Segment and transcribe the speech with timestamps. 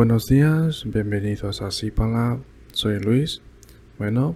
[0.00, 2.38] buenos días, bienvenidos a Sipala,
[2.72, 3.42] soy Luis.
[3.98, 4.34] Bueno,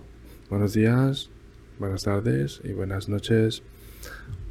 [0.51, 1.31] buenos días,
[1.79, 3.63] buenas tardes y buenas noches.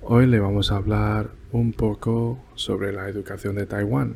[0.02, 4.16] Hoy le vamos a hablar un poco sobre la educación de Taiwán.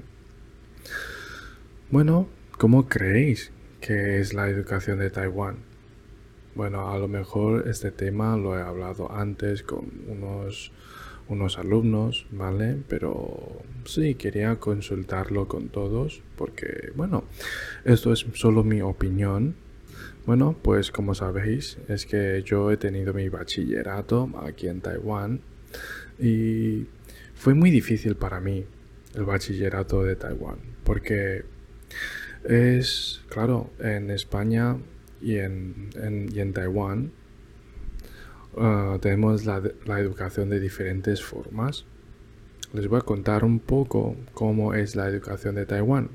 [1.92, 2.28] Bueno,
[2.58, 5.58] ¿cómo creéis que es la educación de Taiwán?
[6.56, 10.72] Bueno, a lo mejor este tema lo he hablado antes con unos,
[11.30, 12.78] unos alumnos, ¿vale?
[12.88, 17.24] Pero sí, quería consultarlo con todos porque, bueno,
[17.86, 19.56] esto es solo mi opinión.
[20.26, 25.42] Bueno, pues como sabéis, es que yo he tenido mi bachillerato aquí en Taiwán
[26.20, 26.86] y
[27.36, 28.66] fue muy difícil para mí
[29.16, 31.44] el bachillerato de Taiwán porque
[32.46, 34.78] es, claro, en España
[35.22, 37.12] y en, en, Taiwán
[38.60, 39.62] ah, tenemos la,
[40.00, 41.86] educación de diferentes formas.
[42.74, 46.10] Les voy a contar un poco cómo es la educación de Taiwán.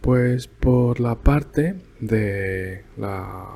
[0.00, 3.46] Pues por la parte de la,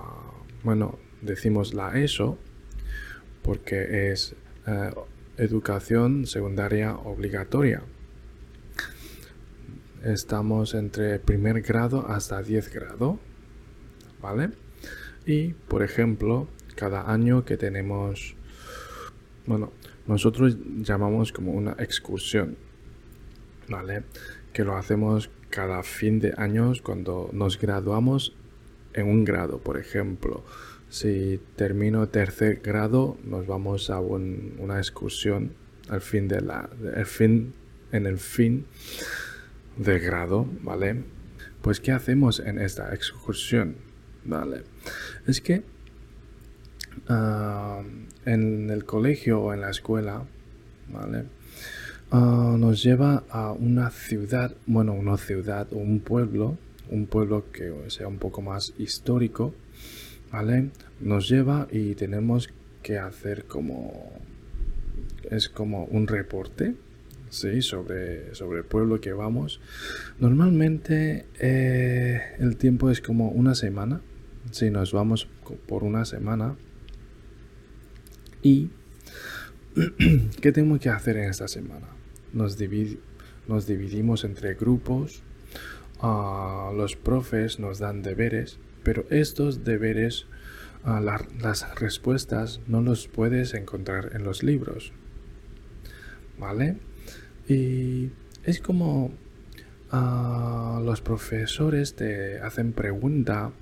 [0.64, 2.38] bueno, decimos la ESO,
[3.42, 4.34] porque es
[4.66, 4.90] eh,
[5.36, 7.82] educación secundaria obligatoria.
[10.02, 13.18] Estamos entre primer grado hasta 10 grado
[14.20, 14.50] ¿vale?
[15.26, 16.48] Y, por ejemplo,
[16.80, 18.34] cada año que tenemos,
[19.44, 19.70] bueno,
[20.06, 22.56] nosotros llamamos como una excursión,
[23.68, 24.04] ¿vale?
[24.54, 28.34] Que lo hacemos cada fin de años cuando nos graduamos
[28.94, 30.42] en un grado, por ejemplo.
[30.88, 35.52] Si termino tercer grado, nos vamos a una excursión
[35.90, 37.52] al fin de la, el fin,
[37.92, 38.64] en el fin
[39.76, 41.04] de grado, ¿vale?
[41.60, 43.76] Pues, ¿qué hacemos en esta excursión?
[44.24, 44.62] Vale.
[45.26, 45.62] Es que
[47.08, 47.82] ah,
[48.24, 50.24] en el colegio o en la escuela,
[50.92, 51.24] ¿vale?
[52.10, 56.58] Ah, nos lleva a una ciudad, bueno, una ciudad o un pueblo,
[56.90, 59.54] un pueblo que sea un poco más histórico,
[60.32, 60.70] ¿vale?
[61.00, 62.48] Nos lleva y tenemos
[62.82, 64.10] que hacer como,
[65.30, 66.74] es como un reporte,
[67.28, 67.62] ¿sí?
[67.62, 69.60] Sobre, sobre el pueblo que vamos.
[70.18, 74.00] Normalmente eh, el tiempo es como una semana,
[74.50, 75.28] si nos vamos
[75.68, 76.56] por una semana
[78.42, 78.70] y
[80.40, 81.88] ¿qué tenemos que hacer en esta semana?
[82.32, 82.56] Nos,
[83.48, 85.22] nos dividimos entre grupos,
[86.02, 90.26] uh, los profes nos dan deberes, pero estos deberes,
[90.84, 94.92] uh, las respuestas no los puedes encontrar en los libros.
[96.38, 96.78] ¿Vale?
[97.48, 98.10] Y
[98.44, 99.12] es como
[99.92, 103.52] uh, los profesores te hacen pregunta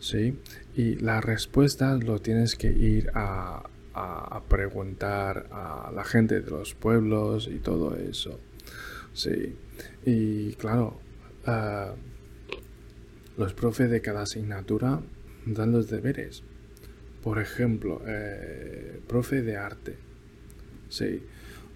[0.00, 0.36] ¿sí?
[0.74, 3.62] Y la respuesta lo tienes que ir a,
[4.48, 8.40] preguntar a la gente de los pueblos y todo eso,
[9.12, 9.54] ¿sí?
[10.06, 10.98] Y claro,
[13.36, 15.00] los profes de cada asignatura
[15.44, 16.42] dan los deberes.
[17.22, 19.96] Por ejemplo, eh, profe de arte,
[20.88, 21.22] ¿sí?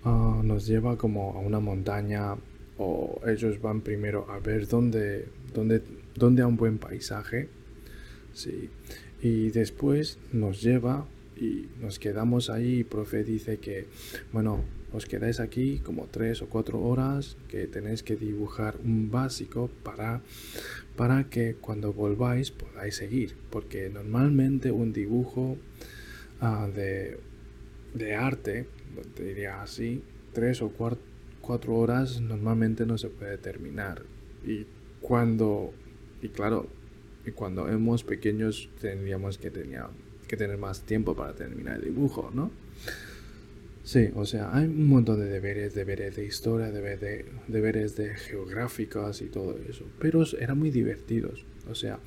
[0.05, 2.37] Ah, nos lleva como a una montaña
[2.79, 5.83] o ellos van primero a ver dónde, dónde,
[6.15, 7.49] dónde hay un buen paisaje
[8.35, 8.71] Sí.
[9.23, 11.07] Y después nos lleva
[11.37, 12.81] y nos quedamos ahí.
[12.81, 13.87] El profe dice que,
[14.33, 14.63] bueno,
[14.93, 20.21] os quedáis aquí como tres o cuatro horas, que tenéis que dibujar un básico para,
[20.97, 23.37] para que cuando volváis podáis seguir.
[23.51, 25.57] Porque normalmente un dibujo
[26.41, 27.19] ah, de,
[27.95, 28.67] de, arte,
[29.19, 30.03] diría así,
[30.33, 31.01] tres o cuatro,
[31.41, 34.03] cuatro horas normalmente no se puede terminar.
[34.47, 34.67] Y
[35.01, 35.73] cuando,
[36.23, 36.69] y claro,
[37.33, 39.89] cuando éramos pequeños tendríamos que, tenía,
[40.29, 42.51] que tener más tiempo para terminar el dibujo, ¿no?
[43.85, 48.15] Sí, o sea, hay un montón de deberes, deberes de historia, deberes de, deberes de
[48.15, 51.45] geográficos y todo eso, pero eran muy divertidos.
[51.71, 51.99] O sea,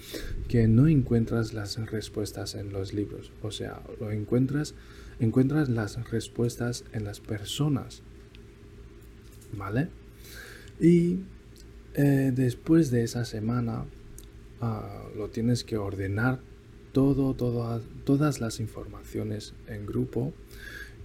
[0.47, 4.75] que no encuentras las respuestas en los libros, o sea, lo encuentras,
[5.19, 8.01] encuentras las respuestas en las personas,
[9.55, 9.89] ¿vale?
[10.79, 11.21] Y
[11.95, 13.85] eh, después de esa semana,
[14.59, 16.39] Ah, lo tienes que ordenar
[16.91, 20.33] todo, todas las informaciones en grupo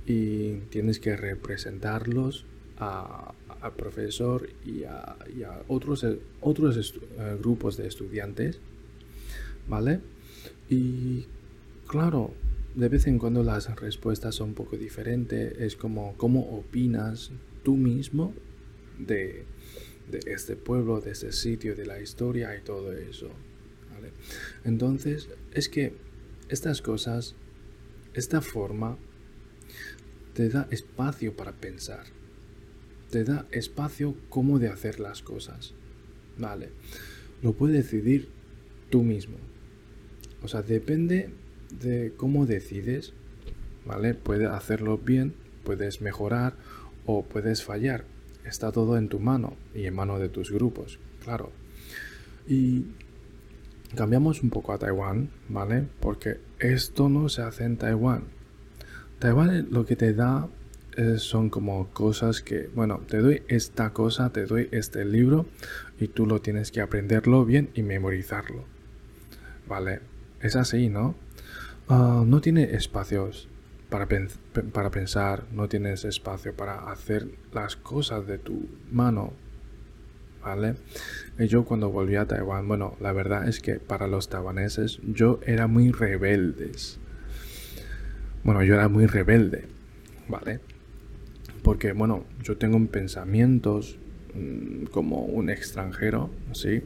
[0.07, 2.47] y tienes que representarlos
[2.79, 5.17] al profesor y a,
[5.69, 6.07] otros,
[6.41, 8.59] otros eh, grupos de estudiantes,
[9.69, 10.01] ¿vale?
[10.69, 11.27] Y
[11.87, 12.33] claro,
[12.75, 17.31] de vez en cuando las respuestas son un poco diferentes, es como cómo opinas
[17.63, 18.33] tú mismo
[18.99, 19.45] de,
[20.11, 23.31] de este pueblo, de este sitio, de la historia y todo eso.
[24.65, 25.95] Entonces, es que
[26.49, 27.35] estas cosas,
[28.15, 28.99] esta forma,
[30.35, 32.07] te da espacio para pensar.
[33.11, 35.75] Te da espacio cómo de hacer las cosas.
[36.39, 36.71] Vale.
[37.43, 38.29] Lo puedes decidir
[38.91, 39.37] tú mismo.
[40.43, 41.31] O sea, depende
[41.81, 43.13] de cómo decides.
[43.85, 44.15] ¿Vale?
[44.15, 45.35] Puedes hacerlo bien,
[45.65, 46.57] puedes mejorar
[47.05, 48.05] o puedes fallar.
[48.45, 51.53] Está todo en tu mano y en mano de tus grupos, claro.
[52.47, 52.87] Y
[53.95, 55.87] cambiamos un poco a Taiwán, ¿vale?
[56.01, 58.25] Porque esto no se hace en Taiwán.
[59.19, 60.49] Taiwán lo que te da
[60.97, 65.47] eh, son como cosas que, bueno, te doy esta cosa, te doy este libro
[65.99, 68.65] y tú lo tienes que aprenderlo bien y memorizarlo.
[69.69, 70.01] Vale,
[70.41, 71.15] es así, ¿no?
[71.89, 73.49] Ah, no tiene espacios
[73.93, 74.09] para,
[74.73, 79.33] para pensar, no tienes espacio para hacer las cosas de tu mano.
[80.43, 80.75] ¿Vale?
[81.39, 85.39] Y yo cuando volví a Taiwán, bueno, la verdad es que para los taiwaneses yo
[85.47, 86.99] era muy rebeldes.
[88.43, 89.67] Bueno, yo era muy rebelde,
[90.27, 90.59] ¿vale?
[91.63, 93.99] porque, bueno, yo tengo pensamientos
[94.35, 96.83] mm, como un extranjero, ¿sí?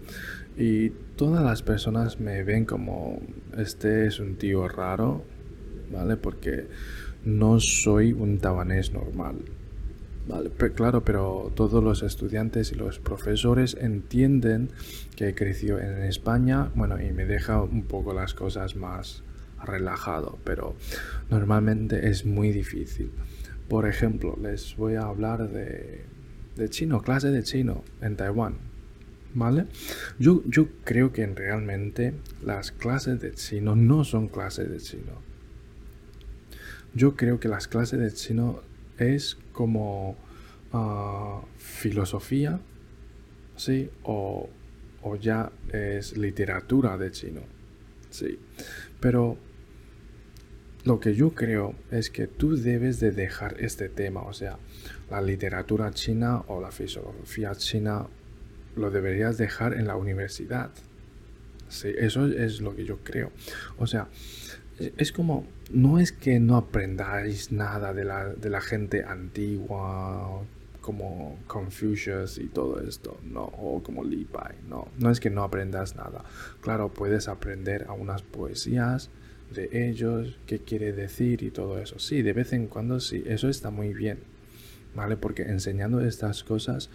[0.56, 3.20] Y todas las personas me ven como,
[3.56, 5.24] este es un tío raro,
[5.90, 6.16] ¿vale?
[6.16, 6.66] Porque
[7.24, 9.36] no soy un tabanés normal.
[10.28, 14.70] Vale, claro, pero todos los estudiantes y los profesores entienden
[15.14, 19.22] que he crecido en España, bueno, y me deja un poco las cosas más
[19.64, 20.74] relajado, pero
[21.30, 23.12] normalmente es muy difícil.
[23.68, 26.04] Por ejemplo, les voy a hablar de,
[26.70, 28.54] chino, clase de chino en Taiwán.
[29.34, 29.66] ¿Vale?
[30.18, 35.12] Yo, yo creo que realmente las clases de chino no son clases de chino.
[36.96, 38.62] Yo creo que las clases de chino
[38.96, 40.16] es como
[40.72, 42.58] ah, filosofía,
[43.54, 43.90] ¿sí?
[44.02, 44.48] O,
[45.02, 47.42] o ya es literatura de chino,
[48.08, 48.38] ¿sí?
[48.98, 49.36] Pero
[50.84, 54.56] lo que yo creo es que tú debes de dejar este tema, o sea,
[55.10, 58.06] la literatura china o la filosofía china
[58.74, 60.70] lo deberías dejar en la universidad.
[61.68, 63.32] Sí, eso es lo que yo creo.
[63.76, 64.08] O sea,
[64.78, 70.42] es como, no es que no aprendáis nada de la, de la gente antigua,
[70.80, 75.96] como Confucius y todo esto, no, o como Pai, no, no es que no aprendas
[75.96, 76.24] nada.
[76.60, 79.10] Claro, puedes aprender a unas poesías,
[79.52, 81.98] de ellos, qué quiere decir y todo eso.
[81.98, 84.18] Sí, de vez en cuando sí, eso está muy bien,
[84.94, 85.16] ¿vale?
[85.16, 86.90] Porque enseñando estas cosas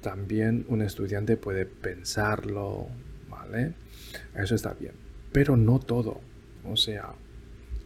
[0.00, 2.86] también un estudiante puede pensarlo,
[3.28, 3.72] ¿vale?
[4.36, 4.92] Eso está bien,
[5.32, 6.20] pero no todo,
[6.66, 7.14] o sea,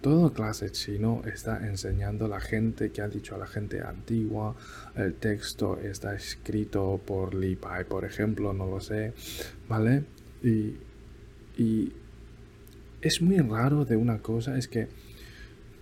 [0.01, 4.55] toda clase chino está enseñando a la gente que ha dicho a la gente antigua.
[4.95, 9.13] El texto está escrito por Li Pai, por ejemplo, no lo sé,
[9.69, 10.05] ¿vale?
[10.43, 10.77] Y,
[11.57, 11.93] y
[13.03, 14.89] es muy raro de una cosa, es que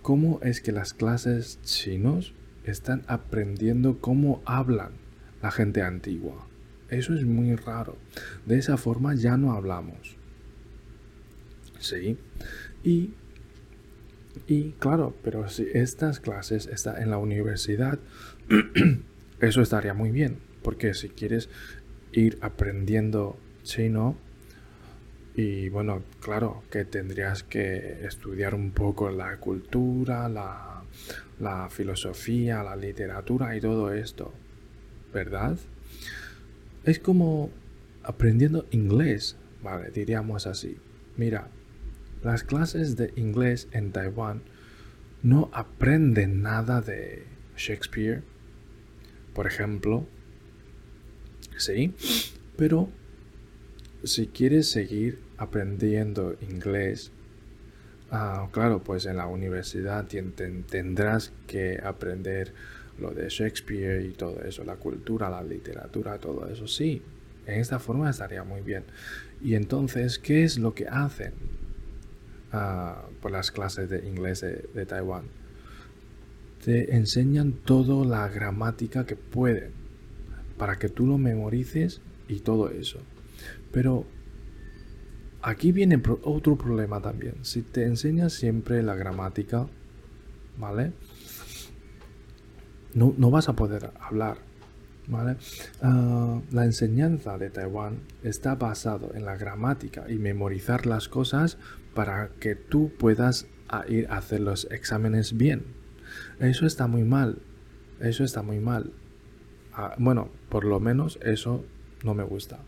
[0.01, 2.33] cómo es que las clases chinos
[2.63, 4.91] están aprendiendo cómo hablan
[5.41, 6.47] la gente antigua.
[6.89, 7.97] Eso es muy raro.
[8.45, 10.15] De esa forma ya no hablamos.
[11.79, 12.17] Sí.
[12.87, 13.13] Y,
[14.47, 17.99] y claro, pero si estas clases están en la universidad,
[19.41, 20.37] eso estaría muy bien.
[20.63, 21.49] Porque si quieres
[22.13, 24.15] ir aprendiendo chino,
[25.35, 33.53] y bueno, claro que tendrías que estudiar un poco la cultura, la, filosofía, la literatura
[33.57, 34.33] y todo esto,
[35.13, 35.57] ¿verdad?
[36.85, 37.49] Es como
[38.01, 39.91] aprendiendo inglés, ¿vale?
[39.91, 40.77] Diríamos así.
[41.17, 41.49] Mira,
[42.23, 44.41] las clases de inglés en Taiwán
[45.23, 48.23] no aprenden nada de Shakespeare,
[49.33, 50.07] por ejemplo.
[51.57, 51.93] Sí,
[52.55, 52.89] pero
[54.03, 57.11] si quieres seguir aprendiendo inglés,
[58.11, 62.53] ah, claro, pues en la universidad tendrás que aprender
[62.99, 66.67] lo de Shakespeare y todo eso, la cultura, la literatura, todo eso.
[66.67, 67.01] Sí,
[67.45, 68.83] en esta forma estaría muy bien.
[69.41, 71.33] Y entonces, ¿qué es lo que hacen
[72.51, 75.25] ah, por las clases de inglés de, Taiwán?
[76.63, 79.71] Te enseñan toda la gramática que pueden
[80.57, 82.99] para que tú lo memorices y todo eso.
[83.71, 84.05] Pero
[85.41, 87.35] aquí viene otro problema también.
[87.43, 89.67] Si te enseñas siempre la gramática,
[90.57, 90.93] ¿vale?
[92.93, 94.39] No, vas a poder hablar,
[95.07, 95.37] ¿vale?
[95.81, 101.59] Ah, la enseñanza de Taiwán está basado en la gramática y memorizar las cosas
[101.97, 103.47] para que tú puedas
[103.89, 105.63] ir a hacer los exámenes bien.
[106.39, 107.39] Eso está muy mal.
[107.99, 108.93] Eso está muy mal.
[109.73, 111.65] Ah, bueno, por lo menos eso
[112.03, 112.59] no me gusta.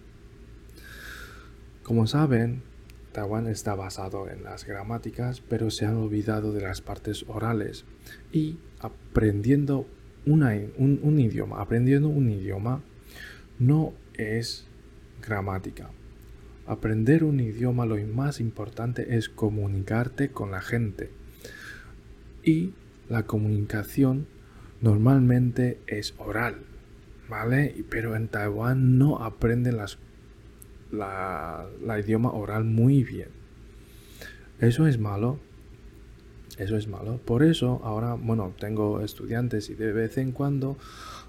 [1.84, 2.64] Como saben,
[3.12, 7.86] Taiwán está basado en las gramáticas, pero se han olvidado de las partes orales.
[8.32, 9.86] Y aprendiendo
[10.26, 12.82] un, idioma, aprendiendo un idioma
[13.60, 14.66] no es
[15.22, 15.92] gramática.
[16.70, 21.10] Aprender un idioma lo más importante es comunicarte con la gente.
[22.44, 22.74] Y
[23.10, 24.28] la comunicación
[24.80, 26.58] normalmente es oral,
[27.28, 27.74] ¿vale?
[27.90, 29.98] Pero en Taiwán no aprenden las,
[30.92, 33.30] la, la idioma oral muy bien.
[34.60, 35.40] Eso es malo.
[36.60, 37.22] Eso es malo.
[37.24, 40.78] Por eso ahora, bueno, tengo estudiantes y de vez en cuando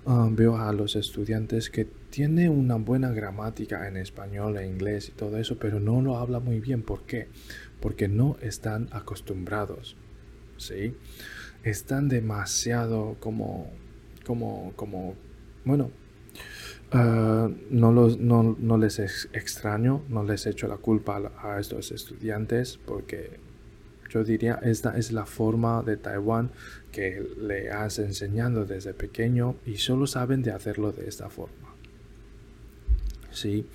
[0.04, 5.12] ah, veo a los estudiantes que tienen una buena gramática en español e inglés y
[5.12, 6.82] todo eso, pero no lo habla muy bien.
[6.82, 7.28] ¿Por qué?
[7.80, 9.96] Porque no están acostumbrados.
[10.56, 10.96] ¿Sí?
[11.62, 13.70] Están demasiado como,
[14.26, 15.14] como, como,
[15.64, 15.92] bueno,
[16.90, 22.80] ah, no, los, no, no, les extraño, no les echo la culpa a estos estudiantes
[22.84, 23.38] porque
[24.10, 26.50] yo diría, esta es la forma de Taiwán
[26.92, 31.74] que le has enseñado desde pequeño y solo saben de hacerlo de esta forma.
[33.30, 33.66] Sí,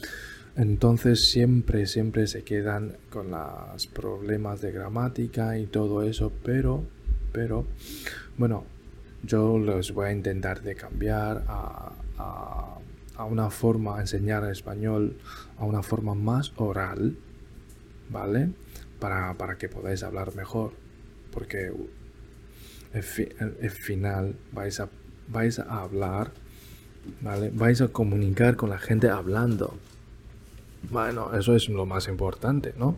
[0.57, 6.83] entonces siempre, siempre se quedan con los problemas de gramática y todo eso, pero,
[7.31, 7.65] pero,
[8.37, 8.65] bueno,
[9.23, 12.77] yo los voy a intentar de cambiar a, a,
[13.15, 15.17] a una forma, enseñar español
[15.57, 17.15] a una forma más oral,
[18.09, 18.49] ¿vale?
[18.99, 20.71] Para, que podáis hablar mejor.
[21.31, 21.71] Porque
[22.93, 24.89] al final vais a,
[25.27, 26.31] vais a hablar,
[27.21, 27.51] ¿vale?
[27.53, 29.77] Vais a comunicar con la gente hablando.
[30.89, 32.97] Bueno, eso es lo más importante, ¿no?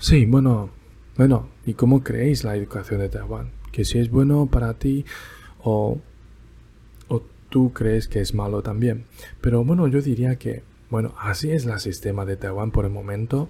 [0.00, 0.70] Sí, bueno,
[1.16, 3.50] bueno, ¿y cómo creéis la educación de Taiwán?
[3.72, 5.04] ¿Que si es bueno para ti
[5.62, 6.00] o,
[7.08, 9.04] o tú crees que es malo también?
[9.40, 13.48] Pero bueno, yo diría que, bueno, así es el sistema de Taiwán por el momento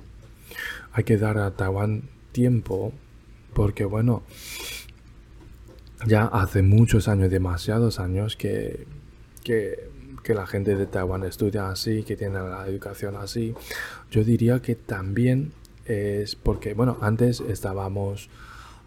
[0.93, 2.03] hay que dar a Taiwán
[2.33, 2.93] tiempo
[3.55, 4.23] porque bueno,
[6.07, 8.87] ya hace muchos años, demasiados años que,
[9.43, 9.89] que,
[10.27, 13.55] la gente de Taiwán estudia así, que tiene la educación así.
[14.11, 15.53] Yo diría que también
[15.87, 18.29] es porque, bueno, antes estábamos,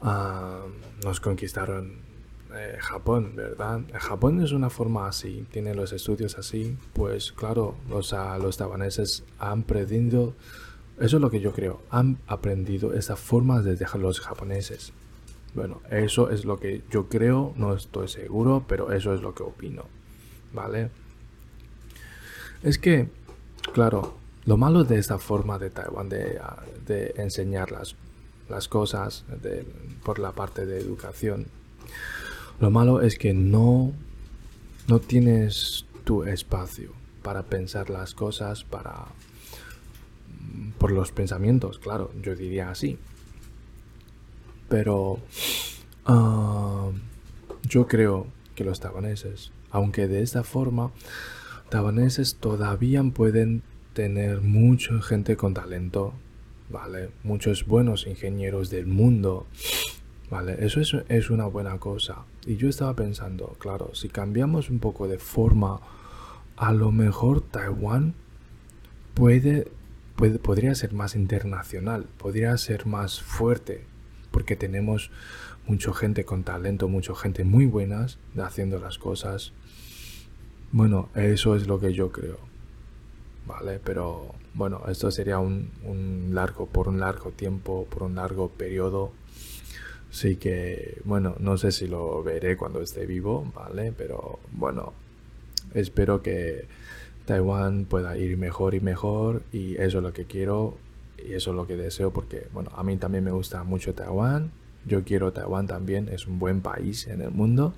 [0.04, 0.60] ah,
[1.04, 1.96] nos conquistaron
[2.54, 3.82] eh, Japón, ¿verdad?
[3.94, 9.24] Japón es una forma así, tiene los estudios así, pues claro, los, uh, los taiwaneses
[9.40, 10.36] han aprendido
[11.02, 11.82] eso es lo que yo creo.
[11.90, 14.94] Han aprendido esa forma de dejar los japoneses.
[15.54, 19.44] Bueno, eso es lo que yo creo, no estoy seguro, pero eso es lo que
[19.44, 19.84] opino.
[20.54, 20.90] ¿Vale?
[22.64, 23.10] Es que,
[23.74, 24.16] claro,
[24.46, 26.40] lo malo de esta forma de Taiwán de,
[26.86, 27.96] de enseñar las,
[28.50, 29.26] las cosas
[30.04, 31.48] por la parte de educación,
[32.60, 33.92] lo malo es que no,
[34.88, 36.92] no tienes tu espacio
[37.24, 39.08] para pensar las cosas, para
[40.78, 42.98] por los pensamientos, claro, yo diría así.
[44.70, 45.20] Pero
[46.06, 46.90] ah,
[47.64, 50.92] yo creo que los taiwaneses, aunque de esta forma,
[51.70, 56.14] taiwaneses todavía pueden tener mucha gente con talento,
[56.70, 57.10] ¿vale?
[57.24, 59.48] Muchos buenos ingenieros del mundo,
[60.30, 60.58] ¿vale?
[60.66, 62.26] Eso es, es una buena cosa.
[62.46, 65.82] Y yo estaba pensando, claro, si cambiamos un poco de forma,
[66.56, 68.14] a lo mejor Taiwán
[69.14, 69.72] puede
[70.30, 73.86] podría ser más internacional, podría ser más fuerte,
[74.32, 75.12] porque tenemos
[75.68, 79.54] mucha gente con talento, mucha gente muy buenas haciendo las cosas.
[80.72, 82.40] Bueno, eso es lo que yo creo.
[83.48, 88.50] Vale, pero bueno, esto sería un, un largo, por un largo tiempo, por un largo
[88.50, 89.12] periodo.
[90.12, 93.94] Así que, bueno, no sé si lo veré cuando esté vivo, ¿vale?
[93.98, 94.94] Pero bueno,
[95.74, 96.68] espero que
[97.26, 100.78] Taiwán pueda ir mejor y mejor y eso es lo que quiero
[101.18, 104.52] y eso es lo que deseo porque, bueno, a mí también me gusta mucho Taiwán.
[104.86, 107.74] Yo quiero Taiwán también, es un buen país en el mundo.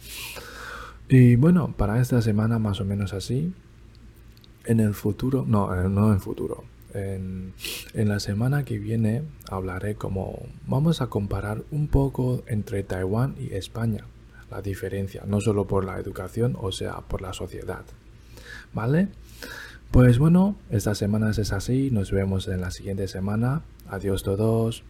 [1.09, 3.53] Y bueno, para esta semana más o menos así.
[4.65, 6.63] En el futuro, no, eh, no en futuro.
[6.93, 7.53] En,
[7.93, 13.55] en, la semana que viene hablaré como vamos a comparar un poco entre Taiwán y
[13.55, 14.05] España,
[14.49, 17.83] la diferencia, no solo por la educación, o sea, por la sociedad.
[18.73, 19.09] ¿Vale?
[19.91, 23.61] Pues bueno, esta semana es así, nos vemos en la siguiente semana.
[23.87, 24.83] Adiós todos.